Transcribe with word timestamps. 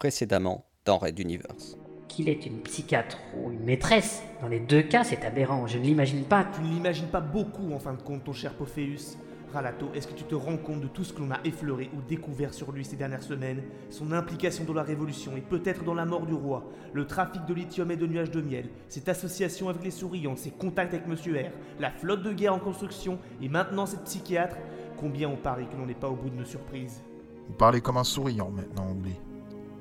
précédemment 0.00 0.64
dans 0.86 0.96
Red 0.96 1.18
Universe. 1.18 1.76
Qu'il 2.08 2.30
est 2.30 2.46
une 2.46 2.62
psychiatre 2.62 3.18
ou 3.36 3.52
une 3.52 3.62
maîtresse, 3.62 4.22
dans 4.40 4.48
les 4.48 4.58
deux 4.58 4.82
cas, 4.82 5.04
c'est 5.04 5.24
aberrant. 5.26 5.66
Je 5.66 5.76
ne 5.76 5.84
l'imagine 5.84 6.24
pas. 6.24 6.44
Tu 6.44 6.62
ne 6.62 6.68
l'imagines 6.68 7.06
pas 7.06 7.20
beaucoup 7.20 7.70
en 7.72 7.78
fin 7.78 7.92
de 7.92 8.00
compte, 8.00 8.24
ton 8.24 8.32
cher 8.32 8.54
Pophéus. 8.54 9.18
Ralato, 9.52 9.90
est-ce 9.94 10.06
que 10.06 10.14
tu 10.14 10.24
te 10.24 10.34
rends 10.34 10.56
compte 10.56 10.80
de 10.80 10.86
tout 10.86 11.04
ce 11.04 11.12
que 11.12 11.20
l'on 11.20 11.30
a 11.30 11.40
effleuré 11.44 11.90
ou 11.94 12.00
découvert 12.08 12.54
sur 12.54 12.72
lui 12.72 12.84
ces 12.84 12.96
dernières 12.96 13.22
semaines? 13.22 13.62
Son 13.90 14.12
implication 14.12 14.64
dans 14.64 14.72
la 14.72 14.82
révolution 14.82 15.36
et 15.36 15.42
peut-être 15.42 15.84
dans 15.84 15.94
la 15.94 16.06
mort 16.06 16.24
du 16.24 16.34
roi, 16.34 16.64
le 16.94 17.06
trafic 17.06 17.44
de 17.44 17.52
lithium 17.52 17.90
et 17.90 17.96
de 17.96 18.06
nuages 18.06 18.30
de 18.30 18.40
miel, 18.40 18.70
cette 18.88 19.08
association 19.08 19.68
avec 19.68 19.84
les 19.84 19.90
souriants, 19.90 20.36
ses 20.36 20.50
contacts 20.50 20.94
avec 20.94 21.06
Monsieur 21.06 21.34
R, 21.34 21.50
la 21.78 21.90
flotte 21.90 22.22
de 22.22 22.32
guerre 22.32 22.54
en 22.54 22.58
construction 22.58 23.18
et 23.42 23.48
maintenant 23.48 23.86
cette 23.86 24.04
psychiatre? 24.04 24.56
Combien 24.96 25.28
on 25.28 25.36
parie 25.36 25.68
que 25.68 25.76
l'on 25.76 25.86
n'est 25.86 25.94
pas 25.94 26.08
au 26.08 26.16
bout 26.16 26.30
de 26.30 26.36
nos 26.36 26.44
surprises? 26.44 27.02
Vous 27.48 27.54
parlez 27.54 27.80
comme 27.80 27.98
un 27.98 28.04
souriant 28.04 28.50
maintenant, 28.50 28.92
Ouli. 28.92 29.16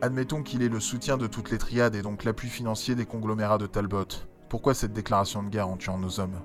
Admettons 0.01 0.43
qu'il 0.43 0.61
ait 0.61 0.69
le 0.69 0.79
soutien 0.79 1.17
de 1.17 1.27
toutes 1.27 1.51
les 1.51 1.57
triades 1.57 1.93
et 1.93 2.01
donc 2.01 2.23
l'appui 2.23 2.47
financier 2.47 2.95
des 2.95 3.05
conglomérats 3.05 3.57
de 3.57 3.67
Talbot. 3.67 4.05
Pourquoi 4.47 4.73
cette 4.73 4.93
déclaration 4.93 5.43
de 5.43 5.49
guerre 5.49 5.67
en 5.67 5.75
tuant 5.75 5.97
nos 5.97 6.21
hommes? 6.21 6.39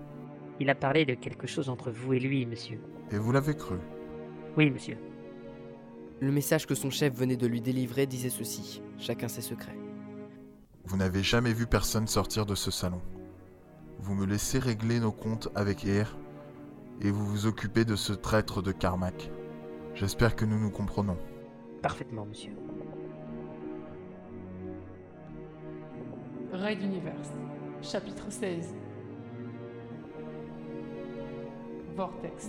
Il 0.58 0.68
a 0.70 0.74
parlé 0.74 1.04
de 1.04 1.14
quelque 1.14 1.46
chose 1.46 1.68
entre 1.68 1.92
vous 1.92 2.14
et 2.14 2.18
lui, 2.18 2.46
monsieur. 2.46 2.80
Et 3.12 3.18
vous 3.18 3.30
l'avez 3.30 3.54
cru? 3.54 3.76
Oui, 4.56 4.70
monsieur. 4.70 4.96
Le 6.20 6.32
message 6.32 6.66
que 6.66 6.74
son 6.74 6.90
chef 6.90 7.14
venait 7.14 7.36
de 7.36 7.46
lui 7.46 7.60
délivrer 7.60 8.06
disait 8.06 8.28
ceci 8.28 8.82
chacun 8.98 9.28
ses 9.28 9.40
secrets. 9.40 9.78
Vous 10.84 10.96
n'avez 10.96 11.22
jamais 11.22 11.52
vu 11.52 11.66
personne 11.66 12.08
sortir 12.08 12.46
de 12.46 12.56
ce 12.56 12.72
salon. 12.72 13.02
Vous 14.00 14.16
me 14.16 14.26
laissez 14.26 14.58
régler 14.58 14.98
nos 14.98 15.12
comptes 15.12 15.48
avec 15.54 15.84
Air 15.84 16.18
et 17.02 17.10
vous 17.12 17.24
vous 17.24 17.46
occupez 17.46 17.84
de 17.84 17.94
ce 17.94 18.12
traître 18.12 18.62
de 18.62 18.72
Carmack. 18.72 19.30
J'espère 19.94 20.34
que 20.34 20.44
nous 20.44 20.58
nous 20.58 20.70
comprenons. 20.70 21.16
Parfaitement, 21.82 22.26
monsieur. 22.26 22.52
Raid 26.54 26.80
Universe, 26.80 27.30
chapitre 27.82 28.30
16. 28.30 28.72
Vortex. 31.96 32.48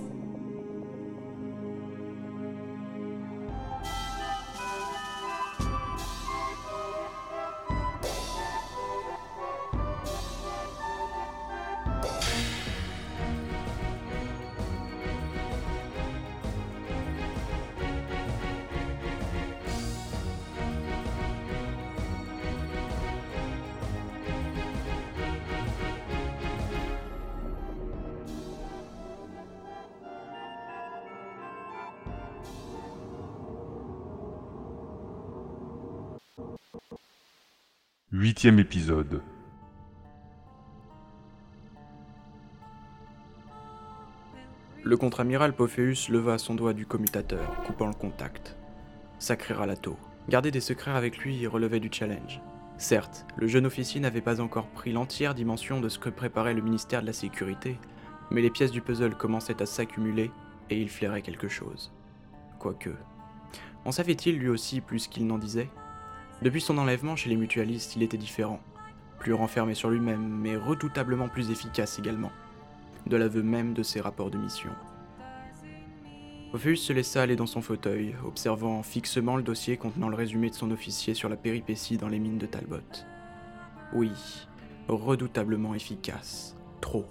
Huitième 38.17 38.59
épisode. 38.59 39.21
Le 44.83 44.95
contre-amiral 44.95 45.53
Pophéus 45.53 46.07
leva 46.07 46.37
son 46.37 46.55
doigt 46.55 46.71
du 46.71 46.85
commutateur, 46.85 47.61
coupant 47.65 47.87
le 47.87 47.93
contact. 47.93 48.55
Sacré 49.19 49.53
Ralato. 49.53 49.97
Garder 50.29 50.49
des 50.49 50.61
secrets 50.61 50.91
avec 50.91 51.17
lui 51.17 51.45
relevait 51.45 51.81
du 51.81 51.89
challenge. 51.91 52.39
Certes, 52.77 53.25
le 53.35 53.47
jeune 53.47 53.65
officier 53.65 53.99
n'avait 53.99 54.21
pas 54.21 54.39
encore 54.39 54.67
pris 54.67 54.93
l'entière 54.93 55.35
dimension 55.35 55.81
de 55.81 55.89
ce 55.89 55.99
que 55.99 56.07
préparait 56.07 56.53
le 56.53 56.61
ministère 56.61 57.01
de 57.01 57.07
la 57.07 57.11
Sécurité, 57.11 57.77
mais 58.31 58.41
les 58.41 58.49
pièces 58.49 58.71
du 58.71 58.79
puzzle 58.79 59.17
commençaient 59.17 59.61
à 59.61 59.65
s'accumuler 59.65 60.31
et 60.69 60.79
il 60.81 60.89
flairait 60.89 61.21
quelque 61.21 61.49
chose. 61.49 61.91
Quoique. 62.59 62.95
En 63.83 63.91
savait-il 63.91 64.37
lui 64.37 64.47
aussi 64.47 64.79
plus 64.79 65.09
qu'il 65.09 65.27
n'en 65.27 65.37
disait? 65.37 65.67
Depuis 66.41 66.61
son 66.61 66.77
enlèvement 66.77 67.15
chez 67.15 67.29
les 67.29 67.37
mutualistes, 67.37 67.95
il 67.95 68.03
était 68.03 68.17
différent. 68.17 68.59
Plus 69.19 69.33
renfermé 69.33 69.73
sur 69.73 69.89
lui-même, 69.89 70.27
mais 70.27 70.55
redoutablement 70.55 71.29
plus 71.29 71.51
efficace 71.51 71.99
également 71.99 72.31
de 73.07 73.17
l'aveu 73.17 73.43
même 73.43 73.73
de 73.73 73.83
ses 73.83 74.01
rapports 74.01 74.31
de 74.31 74.37
mission. 74.37 74.71
Ophéus 76.53 76.81
se 76.81 76.93
laissa 76.93 77.21
aller 77.21 77.35
dans 77.35 77.45
son 77.45 77.61
fauteuil, 77.61 78.15
observant 78.25 78.81
fixement 78.81 79.35
le 79.35 79.43
dossier 79.43 79.77
contenant 79.77 80.09
le 80.09 80.15
résumé 80.15 80.49
de 80.49 80.55
son 80.55 80.71
officier 80.71 81.13
sur 81.13 81.29
la 81.29 81.35
péripétie 81.35 81.97
dans 81.97 82.07
les 82.07 82.19
mines 82.19 82.37
de 82.37 82.45
Talbot. 82.45 82.77
Oui, 83.93 84.11
redoutablement 84.87 85.75
efficace. 85.75 86.55
Trop. 86.81 87.05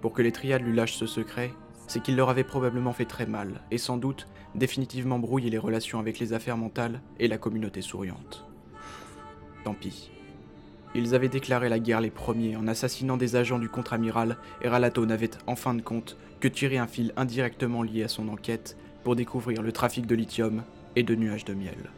Pour 0.00 0.12
que 0.12 0.22
les 0.22 0.32
triades 0.32 0.62
lui 0.62 0.74
lâchent 0.74 0.96
ce 0.96 1.06
secret, 1.06 1.52
c'est 1.86 2.02
qu'il 2.02 2.16
leur 2.16 2.30
avait 2.30 2.44
probablement 2.44 2.92
fait 2.92 3.04
très 3.04 3.26
mal, 3.26 3.60
et 3.70 3.78
sans 3.78 3.96
doute 3.96 4.26
définitivement 4.54 5.18
brouillé 5.18 5.50
les 5.50 5.58
relations 5.58 5.98
avec 5.98 6.18
les 6.18 6.32
affaires 6.32 6.56
mentales 6.56 7.00
et 7.18 7.28
la 7.28 7.38
communauté 7.38 7.82
souriante. 7.82 8.44
Tant 9.64 9.74
pis. 9.74 10.10
Ils 10.94 11.14
avaient 11.14 11.28
déclaré 11.28 11.68
la 11.68 11.78
guerre 11.78 12.00
les 12.00 12.10
premiers 12.10 12.56
en 12.56 12.66
assassinant 12.66 13.16
des 13.16 13.36
agents 13.36 13.58
du 13.58 13.68
contre-amiral 13.68 14.38
et 14.62 14.68
Ralato 14.68 15.04
n'avait 15.04 15.30
en 15.46 15.56
fin 15.56 15.74
de 15.74 15.82
compte 15.82 16.16
que 16.40 16.48
tiré 16.48 16.78
un 16.78 16.86
fil 16.86 17.12
indirectement 17.16 17.82
lié 17.82 18.04
à 18.04 18.08
son 18.08 18.28
enquête 18.28 18.76
pour 19.04 19.14
découvrir 19.14 19.62
le 19.62 19.72
trafic 19.72 20.06
de 20.06 20.14
lithium 20.14 20.62
et 20.96 21.02
de 21.02 21.14
nuages 21.14 21.44
de 21.44 21.54
miel. 21.54 21.90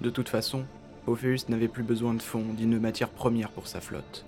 De 0.00 0.10
toute 0.10 0.28
façon, 0.28 0.64
Ophéus 1.06 1.48
n'avait 1.48 1.68
plus 1.68 1.82
besoin 1.82 2.14
de 2.14 2.22
fonds 2.22 2.54
d'une 2.56 2.78
matière 2.78 3.10
première 3.10 3.50
pour 3.50 3.66
sa 3.66 3.80
flotte. 3.80 4.24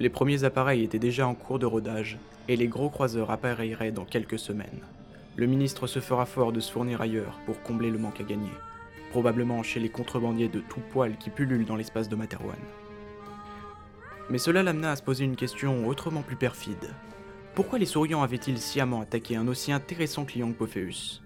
Les 0.00 0.10
premiers 0.10 0.44
appareils 0.44 0.84
étaient 0.84 1.00
déjà 1.00 1.26
en 1.26 1.34
cours 1.34 1.58
de 1.58 1.66
rodage 1.66 2.18
et 2.46 2.56
les 2.56 2.68
gros 2.68 2.88
croiseurs 2.88 3.32
appareilleraient 3.32 3.90
dans 3.90 4.04
quelques 4.04 4.38
semaines. 4.38 4.80
Le 5.34 5.46
ministre 5.46 5.88
se 5.88 5.98
fera 5.98 6.24
fort 6.24 6.52
de 6.52 6.60
se 6.60 6.70
fournir 6.70 7.00
ailleurs 7.00 7.40
pour 7.46 7.60
combler 7.62 7.90
le 7.90 7.98
manque 7.98 8.20
à 8.20 8.24
gagner, 8.24 8.52
probablement 9.10 9.62
chez 9.64 9.80
les 9.80 9.88
contrebandiers 9.88 10.48
de 10.48 10.60
tout 10.60 10.80
poil 10.92 11.16
qui 11.16 11.30
pullulent 11.30 11.66
dans 11.66 11.74
l'espace 11.74 12.08
de 12.08 12.14
Materwan. 12.14 12.58
Mais 14.30 14.38
cela 14.38 14.62
l'amena 14.62 14.92
à 14.92 14.96
se 14.96 15.02
poser 15.02 15.24
une 15.24 15.36
question 15.36 15.86
autrement 15.88 16.22
plus 16.22 16.36
perfide. 16.36 16.94
Pourquoi 17.56 17.80
les 17.80 17.86
souriants 17.86 18.22
avaient-ils 18.22 18.58
sciemment 18.58 19.00
attaqué 19.00 19.34
un 19.34 19.48
aussi 19.48 19.72
intéressant 19.72 20.24
client 20.24 20.52
que 20.52 20.58
Pophéus? 20.58 21.22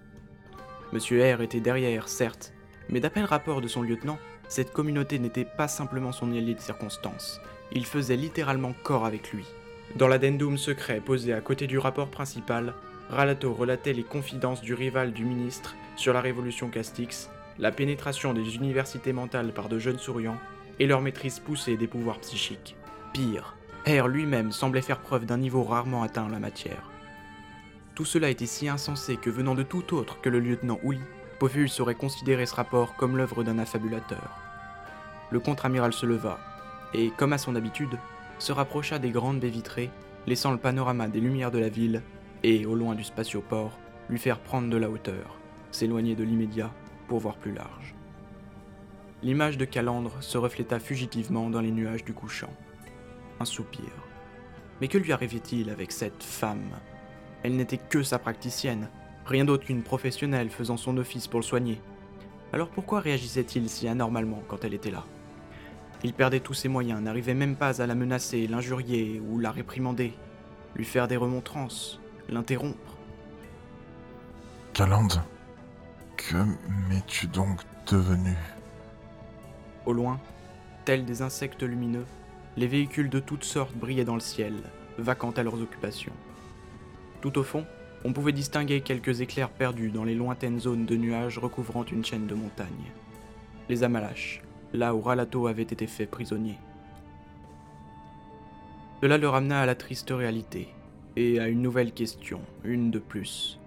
Monsieur 0.93 1.21
R 1.35 1.41
était 1.41 1.59
derrière, 1.59 2.07
certes, 2.07 2.53
mais 2.89 2.99
d'après 2.99 3.21
le 3.21 3.27
rapport 3.27 3.61
de 3.61 3.67
son 3.67 3.83
lieutenant, 3.83 4.17
cette 4.47 4.73
communauté 4.73 5.19
n'était 5.19 5.45
pas 5.45 5.67
simplement 5.67 6.11
son 6.11 6.31
allié 6.31 6.53
de 6.53 6.59
circonstance, 6.59 7.39
il 7.73 7.85
faisait 7.85 8.15
littéralement 8.15 8.73
corps 8.83 9.05
avec 9.05 9.31
lui. 9.31 9.45
Dans 9.95 10.07
l'addendum 10.07 10.57
secret 10.57 11.01
posé 11.01 11.33
à 11.33 11.41
côté 11.41 11.67
du 11.67 11.77
rapport 11.77 12.07
principal, 12.07 12.73
Ralato 13.09 13.53
relatait 13.53 13.93
les 13.93 14.03
confidences 14.03 14.61
du 14.61 14.73
rival 14.73 15.11
du 15.11 15.25
ministre 15.25 15.75
sur 15.95 16.13
la 16.13 16.21
révolution 16.21 16.69
Castix, 16.69 17.29
la 17.59 17.71
pénétration 17.71 18.33
des 18.33 18.55
universités 18.55 19.13
mentales 19.13 19.53
par 19.53 19.69
de 19.69 19.77
jeunes 19.77 19.99
souriants 19.99 20.39
et 20.79 20.87
leur 20.87 21.01
maîtrise 21.01 21.39
poussée 21.39 21.77
des 21.77 21.87
pouvoirs 21.87 22.19
psychiques. 22.19 22.75
Pire, 23.13 23.55
R 23.85 24.07
lui-même 24.07 24.51
semblait 24.51 24.81
faire 24.81 24.99
preuve 24.99 25.25
d'un 25.25 25.37
niveau 25.37 25.63
rarement 25.63 26.03
atteint 26.03 26.23
en 26.23 26.29
la 26.29 26.39
matière. 26.39 26.89
Tout 27.95 28.05
cela 28.05 28.29
était 28.29 28.47
si 28.47 28.67
insensé 28.69 29.17
que 29.17 29.29
venant 29.29 29.53
de 29.53 29.61
tout 29.61 29.93
autre 29.93 30.19
que 30.21 30.29
le 30.29 30.39
lieutenant 30.39 30.79
Ouli, 30.83 31.01
Pophéus 31.37 31.79
aurait 31.79 31.93
considéré 31.93 32.45
ce 32.47 32.55
rapport 32.55 32.95
comme 32.95 33.17
l'œuvre 33.17 33.43
d'un 33.43 33.59
affabulateur. 33.59 34.39
Le 35.29 35.39
contre-amiral 35.39 35.93
se 35.93 36.05
leva, 36.05 36.39
et, 36.93 37.09
comme 37.11 37.33
à 37.33 37.37
son 37.37 37.55
habitude, 37.55 37.97
se 38.39 38.51
rapprocha 38.51 38.99
des 38.99 39.11
grandes 39.11 39.39
baies 39.39 39.49
vitrées, 39.49 39.89
laissant 40.27 40.51
le 40.51 40.57
panorama 40.57 41.07
des 41.07 41.19
lumières 41.19 41.51
de 41.51 41.59
la 41.59 41.69
ville, 41.69 42.01
et, 42.43 42.65
au 42.65 42.75
loin 42.75 42.95
du 42.95 43.03
spatioport, 43.03 43.77
lui 44.09 44.19
faire 44.19 44.39
prendre 44.39 44.69
de 44.69 44.77
la 44.77 44.89
hauteur, 44.89 45.37
s'éloigner 45.71 46.15
de 46.15 46.23
l'immédiat 46.23 46.73
pour 47.07 47.19
voir 47.19 47.37
plus 47.37 47.53
large. 47.53 47.95
L'image 49.21 49.57
de 49.57 49.65
Calandre 49.65 50.21
se 50.21 50.37
refléta 50.37 50.79
fugitivement 50.79 51.49
dans 51.49 51.61
les 51.61 51.71
nuages 51.71 52.03
du 52.03 52.13
couchant 52.13 52.53
un 53.39 53.45
soupir. 53.45 53.89
Mais 54.81 54.87
que 54.87 54.97
lui 54.97 55.11
arrivait-il 55.11 55.69
avec 55.69 55.91
cette 55.91 56.23
femme? 56.23 56.71
Elle 57.43 57.55
n'était 57.55 57.77
que 57.77 58.03
sa 58.03 58.19
praticienne, 58.19 58.89
rien 59.25 59.45
d'autre 59.45 59.65
qu'une 59.65 59.83
professionnelle 59.83 60.49
faisant 60.49 60.77
son 60.77 60.97
office 60.97 61.27
pour 61.27 61.39
le 61.39 61.45
soigner. 61.45 61.81
Alors 62.51 62.69
pourquoi 62.69 62.99
réagissait-il 62.99 63.69
si 63.69 63.87
anormalement 63.87 64.43
quand 64.47 64.63
elle 64.63 64.73
était 64.73 64.91
là? 64.91 65.05
Il 66.03 66.13
perdait 66.13 66.41
tous 66.41 66.53
ses 66.53 66.67
moyens, 66.67 67.01
n'arrivait 67.01 67.33
même 67.33 67.55
pas 67.55 67.81
à 67.81 67.87
la 67.87 67.95
menacer, 67.95 68.47
l'injurier 68.47 69.21
ou 69.25 69.39
la 69.39 69.51
réprimander, 69.51 70.13
lui 70.75 70.83
faire 70.83 71.07
des 71.07 71.15
remontrances, 71.15 71.99
l'interrompre. 72.27 72.97
Calande, 74.73 75.21
que 76.17 76.37
m'es-tu 76.89 77.27
donc 77.27 77.61
devenu? 77.89 78.35
Au 79.85 79.93
loin, 79.93 80.19
tels 80.83 81.05
des 81.05 81.21
insectes 81.21 81.63
lumineux, 81.63 82.05
les 82.57 82.67
véhicules 82.67 83.09
de 83.09 83.19
toutes 83.19 83.45
sortes 83.45 83.75
brillaient 83.75 84.03
dans 84.03 84.15
le 84.15 84.19
ciel, 84.19 84.55
vacant 84.97 85.31
à 85.31 85.43
leurs 85.43 85.61
occupations. 85.61 86.13
Tout 87.21 87.37
au 87.37 87.43
fond, 87.43 87.65
on 88.03 88.11
pouvait 88.11 88.33
distinguer 88.33 88.81
quelques 88.81 89.21
éclairs 89.21 89.49
perdus 89.49 89.89
dans 89.89 90.03
les 90.03 90.15
lointaines 90.15 90.59
zones 90.59 90.85
de 90.85 90.97
nuages 90.97 91.37
recouvrant 91.37 91.85
une 91.85 92.03
chaîne 92.03 92.27
de 92.27 92.35
montagnes. 92.35 92.91
Les 93.69 93.83
Amalaches, 93.83 94.41
là 94.73 94.95
où 94.95 95.01
Ralato 95.01 95.47
avait 95.47 95.63
été 95.63 95.87
fait 95.87 96.05
prisonnier. 96.05 96.57
Cela 99.01 99.17
le 99.17 99.29
ramena 99.29 99.61
à 99.61 99.65
la 99.65 99.75
triste 99.75 100.11
réalité, 100.11 100.69
et 101.15 101.39
à 101.39 101.47
une 101.47 101.61
nouvelle 101.61 101.91
question, 101.91 102.41
une 102.63 102.89
de 102.89 102.99
plus. 102.99 103.59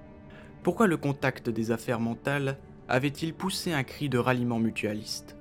Pourquoi 0.62 0.86
le 0.86 0.96
contact 0.96 1.48
des 1.48 1.70
affaires 1.70 2.00
mentales 2.00 2.58
avait-il 2.88 3.34
poussé 3.34 3.72
un 3.72 3.84
cri 3.84 4.08
de 4.08 4.18
ralliement 4.18 4.58
mutualiste? 4.58 5.36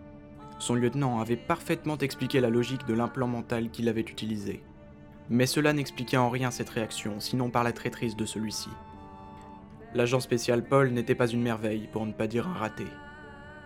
Son 0.59 0.75
lieutenant 0.75 1.19
avait 1.19 1.35
parfaitement 1.35 1.97
expliqué 1.97 2.39
la 2.39 2.49
logique 2.49 2.85
de 2.85 2.93
l'implant 2.93 3.27
mental 3.27 3.69
qu'il 3.69 3.89
avait 3.89 4.01
utilisé. 4.01 4.61
Mais 5.29 5.45
cela 5.45 5.73
n'expliquait 5.73 6.17
en 6.17 6.29
rien 6.29 6.51
cette 6.51 6.69
réaction, 6.69 7.19
sinon 7.19 7.49
par 7.49 7.63
la 7.63 7.73
traîtrise 7.73 8.15
de 8.15 8.25
celui-ci. 8.25 8.69
L'agent 9.93 10.19
spécial 10.19 10.63
Paul 10.63 10.91
n'était 10.91 11.15
pas 11.15 11.27
une 11.27 11.41
merveille, 11.41 11.87
pour 11.91 12.05
ne 12.05 12.13
pas 12.13 12.27
dire 12.27 12.47
un 12.47 12.53
raté. 12.53 12.85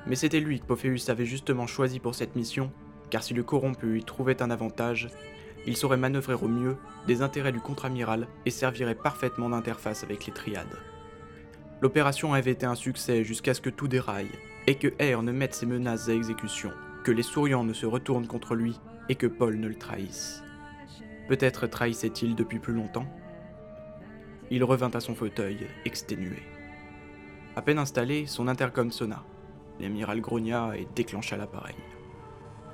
Mais 0.07 0.15
c'était 0.15 0.39
lui 0.39 0.59
que 0.59 0.65
Pophéus 0.65 1.09
avait 1.09 1.25
justement 1.25 1.67
choisi 1.67 1.99
pour 1.99 2.15
cette 2.15 2.35
mission, 2.35 2.71
car 3.09 3.23
si 3.23 3.33
le 3.33 3.43
corrompu 3.43 3.99
y 3.99 4.03
trouvait 4.03 4.41
un 4.41 4.51
avantage, 4.51 5.09
il 5.67 5.75
saurait 5.75 5.97
manœuvrer 5.97 6.33
au 6.33 6.47
mieux 6.47 6.77
des 7.05 7.21
intérêts 7.21 7.51
du 7.51 7.59
contre-amiral 7.59 8.27
et 8.45 8.49
servirait 8.49 8.95
parfaitement 8.95 9.49
d'interface 9.49 10.03
avec 10.03 10.25
les 10.25 10.33
triades. 10.33 10.79
L'opération 11.81 12.33
avait 12.33 12.51
été 12.51 12.65
un 12.65 12.75
succès 12.75 13.23
jusqu'à 13.23 13.53
ce 13.53 13.61
que 13.61 13.69
tout 13.69 13.87
déraille, 13.87 14.31
et 14.67 14.75
que 14.75 14.93
Air 14.99 15.23
ne 15.23 15.31
mette 15.31 15.53
ses 15.53 15.65
menaces 15.65 16.09
à 16.09 16.13
exécution, 16.13 16.71
que 17.03 17.11
les 17.11 17.23
souriants 17.23 17.63
ne 17.63 17.73
se 17.73 17.85
retournent 17.85 18.27
contre 18.27 18.55
lui, 18.55 18.79
et 19.09 19.15
que 19.15 19.27
Paul 19.27 19.57
ne 19.57 19.67
le 19.67 19.75
trahisse. 19.75 20.43
Peut-être 21.27 21.67
trahissait-il 21.67 22.35
depuis 22.35 22.59
plus 22.59 22.73
longtemps? 22.73 23.07
Il 24.51 24.63
revint 24.63 24.91
à 24.91 24.99
son 24.99 25.15
fauteuil, 25.15 25.67
exténué. 25.85 26.41
À 27.55 27.61
peine 27.61 27.79
installé, 27.79 28.25
son 28.25 28.47
intercom 28.47 28.91
sonna. 28.91 29.23
L'amiral 29.79 30.21
grogna 30.21 30.75
et 30.75 30.87
déclencha 30.95 31.37
l'appareil. 31.37 31.75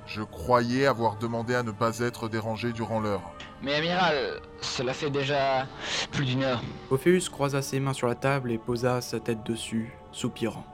Je 0.08 0.22
croyais 0.22 0.86
avoir 0.86 1.18
demandé 1.18 1.56
à 1.56 1.64
ne 1.64 1.72
pas 1.72 2.00
être 2.00 2.30
dérangé 2.30 2.72
durant 2.74 3.00
l'heure. 3.00 3.34
Mais 3.64 3.74
amiral, 3.76 4.40
cela 4.62 4.94
fait 4.94 5.10
déjà 5.10 5.68
plus 6.12 6.26
d'une 6.26 6.44
heure. 6.44 6.62
Ophéus 6.92 7.30
croisa 7.30 7.62
ses 7.62 7.80
mains 7.80 7.94
sur 7.94 8.08
la 8.08 8.16
table 8.16 8.52
et 8.52 8.58
posa 8.58 9.02
sa 9.02 9.20
tête 9.20 9.44
dessus, 9.44 9.94
soupirant. 10.12 10.66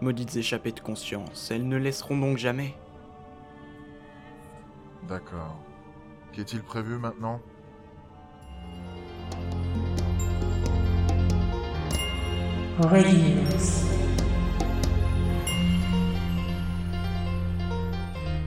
Maudites 0.00 0.36
échappées 0.36 0.72
de 0.72 0.80
conscience, 0.80 1.50
elles 1.50 1.66
ne 1.66 1.76
laisseront 1.76 2.16
donc 2.16 2.38
jamais. 2.38 2.74
D'accord. 5.08 5.56
Qu'est-il 6.32 6.62
prévu 6.62 6.98
maintenant? 6.98 7.40